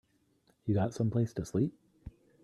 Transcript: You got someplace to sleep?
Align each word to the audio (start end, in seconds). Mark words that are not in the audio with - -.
You 0.65 0.73
got 0.73 0.95
someplace 0.95 1.31
to 1.33 1.45
sleep? 1.45 1.75